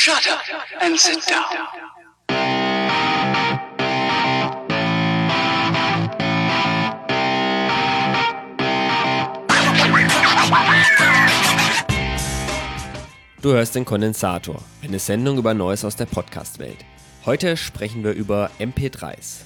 [0.00, 0.38] Shut up
[0.80, 1.42] and sit down.
[13.42, 16.84] Du hörst den Kondensator, eine Sendung über Neues aus der Podcast-Welt.
[17.26, 19.38] Heute sprechen wir über MP3s.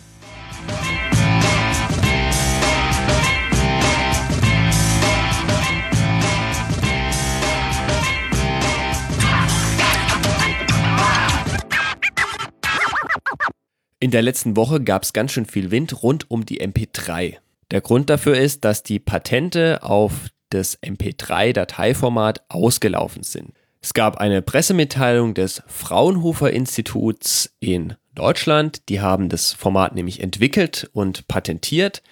[14.02, 17.36] In der letzten Woche gab es ganz schön viel Wind rund um die MP3.
[17.70, 23.52] Der Grund dafür ist, dass die Patente auf das MP3-Dateiformat ausgelaufen sind.
[23.80, 28.88] Es gab eine Pressemitteilung des Fraunhofer Instituts in Deutschland.
[28.88, 32.02] Die haben das Format nämlich entwickelt und patentiert.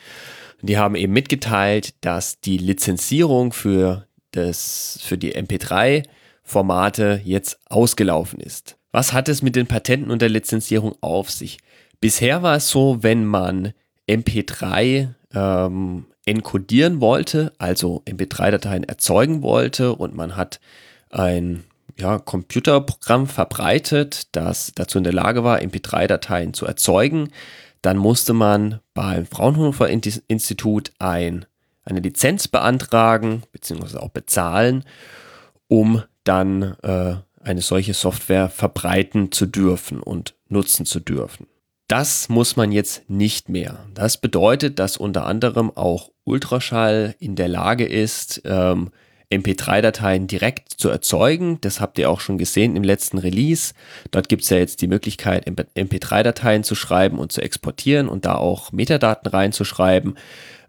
[0.62, 8.76] Die haben eben mitgeteilt, dass die Lizenzierung für, das, für die MP3-Formate jetzt ausgelaufen ist.
[8.92, 11.58] Was hat es mit den Patenten und der Lizenzierung auf sich?
[12.00, 13.72] Bisher war es so, wenn man
[14.08, 20.60] MP3 ähm, encodieren wollte, also MP3-Dateien erzeugen wollte und man hat
[21.10, 21.64] ein
[21.98, 27.28] ja, Computerprogramm verbreitet, das dazu in der Lage war, MP3-Dateien zu erzeugen,
[27.82, 31.46] dann musste man beim Fraunhofer Institut ein,
[31.84, 33.98] eine Lizenz beantragen bzw.
[33.98, 34.84] auch bezahlen,
[35.68, 41.46] um dann äh, eine solche Software verbreiten zu dürfen und nutzen zu dürfen.
[41.88, 43.84] Das muss man jetzt nicht mehr.
[43.94, 48.90] Das bedeutet, dass unter anderem auch Ultraschall in der Lage ist, ähm,
[49.32, 51.60] MP3-Dateien direkt zu erzeugen.
[51.60, 53.74] Das habt ihr auch schon gesehen im letzten Release.
[54.10, 58.34] Dort gibt es ja jetzt die Möglichkeit, MP3-Dateien zu schreiben und zu exportieren und da
[58.34, 60.16] auch Metadaten reinzuschreiben.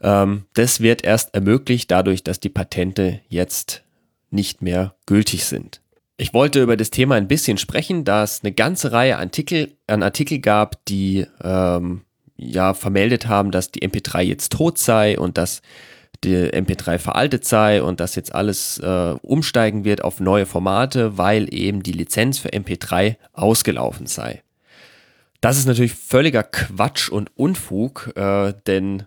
[0.01, 3.83] Ähm, das wird erst ermöglicht dadurch, dass die Patente jetzt
[4.29, 5.81] nicht mehr gültig sind.
[6.21, 10.03] Ich wollte über das Thema ein bisschen sprechen, da es eine ganze Reihe Artikel, an
[10.03, 12.01] Artikel gab, die ähm,
[12.37, 15.63] ja vermeldet haben, dass die MP3 jetzt tot sei und dass
[16.23, 21.51] die MP3 veraltet sei und dass jetzt alles äh, umsteigen wird auf neue Formate, weil
[21.51, 24.43] eben die Lizenz für MP3 ausgelaufen sei.
[25.41, 29.05] Das ist natürlich völliger Quatsch und Unfug, äh, denn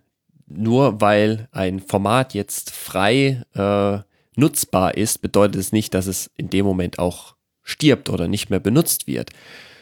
[0.49, 3.99] nur weil ein Format jetzt frei äh,
[4.37, 8.61] nutzbar ist, bedeutet es nicht, dass es in dem Moment auch stirbt oder nicht mehr
[8.61, 9.31] benutzt wird,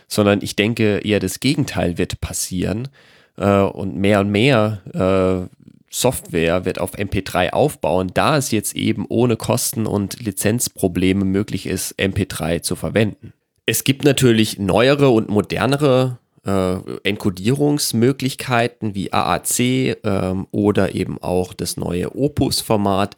[0.09, 2.89] sondern ich denke eher das Gegenteil wird passieren
[3.37, 9.05] äh, und mehr und mehr äh, Software wird auf MP3 aufbauen, da es jetzt eben
[9.09, 13.35] ohne Kosten und Lizenzprobleme möglich ist, MP3 zu verwenden.
[13.67, 19.59] Es gibt natürlich neuere und modernere äh, Enkodierungsmöglichkeiten wie AAC
[20.05, 23.17] ähm, oder eben auch das neue Opus-Format,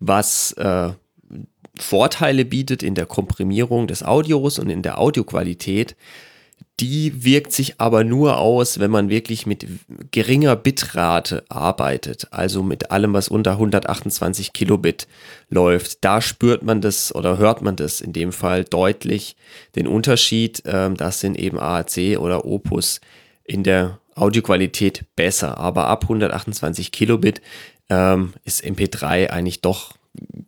[0.00, 0.90] was äh,
[1.78, 5.96] Vorteile bietet in der Komprimierung des Audios und in der Audioqualität.
[6.78, 9.66] Die wirkt sich aber nur aus, wenn man wirklich mit
[10.10, 15.08] geringer Bitrate arbeitet, also mit allem, was unter 128 Kilobit
[15.48, 16.04] läuft.
[16.04, 19.36] Da spürt man das oder hört man das in dem Fall deutlich,
[19.74, 20.62] den Unterschied.
[20.66, 23.00] Ähm, das sind eben AAC oder Opus
[23.44, 27.40] in der Audioqualität besser, aber ab 128 Kilobit
[27.88, 29.94] ähm, ist MP3 eigentlich doch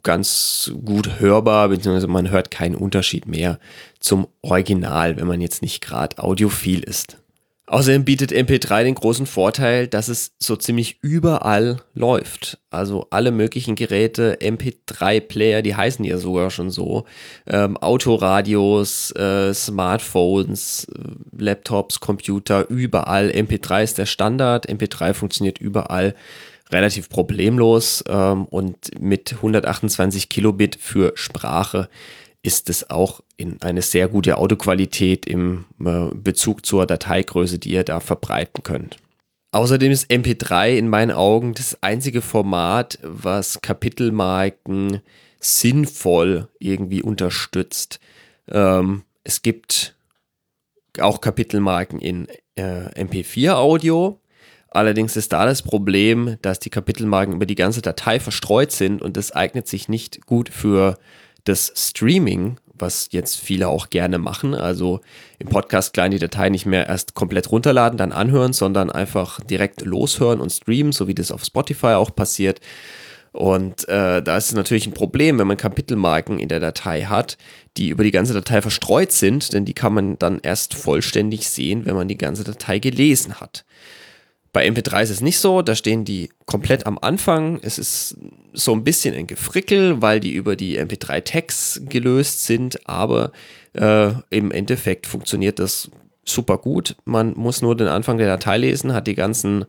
[0.03, 3.59] ganz gut hörbar, beziehungsweise man hört keinen Unterschied mehr
[4.01, 7.19] zum Original, wenn man jetzt nicht gerade audiophil ist.
[7.69, 12.59] Außerdem bietet MP3 den großen Vorteil, dass es so ziemlich überall läuft.
[12.71, 17.05] Also alle möglichen Geräte, MP3-Player, die heißen ja sogar schon so,
[17.47, 23.31] ähm, Autoradios, äh, Smartphones, äh, Laptops, Computer, überall.
[23.31, 26.15] MP3 ist der Standard, MP3 funktioniert überall
[26.71, 31.89] relativ problemlos ähm, und mit 128 Kilobit für Sprache
[32.43, 37.84] ist es auch in eine sehr gute Audioqualität im äh, Bezug zur Dateigröße, die ihr
[37.84, 38.97] da verbreiten könnt.
[39.51, 45.00] Außerdem ist MP3 in meinen Augen das einzige Format, was Kapitelmarken
[45.41, 47.99] sinnvoll irgendwie unterstützt.
[48.49, 49.95] Ähm, es gibt
[51.00, 54.20] auch Kapitelmarken in äh, MP4-Audio,
[54.70, 59.17] Allerdings ist da das Problem, dass die Kapitelmarken über die ganze Datei verstreut sind und
[59.17, 60.99] das eignet sich nicht gut für
[61.44, 64.55] das Streaming, was jetzt viele auch gerne machen.
[64.55, 65.00] Also
[65.38, 69.82] im Podcast klein die Datei nicht mehr erst komplett runterladen, dann anhören, sondern einfach direkt
[69.82, 72.61] loshören und streamen, so wie das auf Spotify auch passiert.
[73.32, 77.37] Und äh, da ist es natürlich ein Problem, wenn man Kapitelmarken in der Datei hat,
[77.76, 81.87] die über die ganze Datei verstreut sind, denn die kann man dann erst vollständig sehen,
[81.87, 83.65] wenn man die ganze Datei gelesen hat.
[84.53, 87.61] Bei MP3 ist es nicht so, da stehen die komplett am Anfang.
[87.62, 88.17] Es ist
[88.53, 93.33] so ein bisschen ein Gefrickel, weil die über die MP3-Tags gelöst sind, aber
[93.75, 95.91] Äh, Im Endeffekt funktioniert das
[96.25, 96.97] super gut.
[97.05, 99.67] Man muss nur den Anfang der Datei lesen, hat die ganzen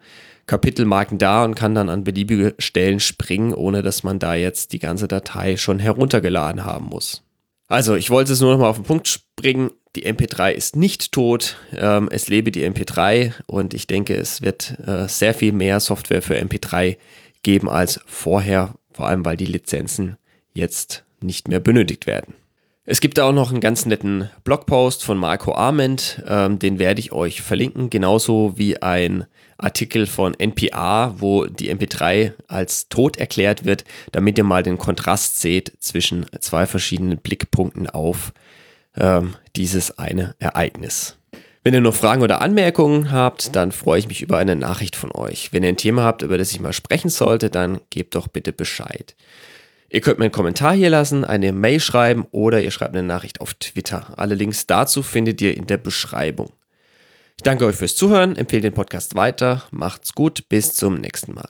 [0.47, 4.79] Kapitelmarken da und kann dann an beliebige Stellen springen, ohne dass man da jetzt die
[4.79, 7.21] ganze Datei schon heruntergeladen haben muss.
[7.67, 9.69] Also, ich wollte es nur noch mal auf den Punkt bringen.
[9.95, 11.57] Die MP3 ist nicht tot.
[11.75, 16.21] Ähm, es lebe die MP3 und ich denke, es wird äh, sehr viel mehr Software
[16.21, 16.97] für MP3
[17.41, 20.17] geben als vorher, vor allem weil die Lizenzen
[20.53, 22.35] jetzt nicht mehr benötigt werden.
[22.85, 26.99] Es gibt da auch noch einen ganz netten Blogpost von Marco Arment, ähm, den werde
[26.99, 29.25] ich euch verlinken, genauso wie ein
[29.59, 35.39] Artikel von NPR, wo die MP3 als tot erklärt wird, damit ihr mal den Kontrast
[35.39, 38.33] seht zwischen zwei verschiedenen Blickpunkten auf
[38.95, 41.17] ähm, dieses eine Ereignis.
[41.63, 45.11] Wenn ihr noch Fragen oder Anmerkungen habt, dann freue ich mich über eine Nachricht von
[45.13, 45.51] euch.
[45.51, 48.53] Wenn ihr ein Thema habt, über das ich mal sprechen sollte, dann gebt doch bitte
[48.53, 49.15] Bescheid.
[49.89, 53.41] Ihr könnt mir einen Kommentar hier lassen, eine Mail schreiben oder ihr schreibt eine Nachricht
[53.41, 54.13] auf Twitter.
[54.17, 56.51] Alle Links dazu findet ihr in der Beschreibung.
[57.37, 61.49] Ich danke euch fürs Zuhören, empfehle den Podcast weiter, macht's gut, bis zum nächsten Mal.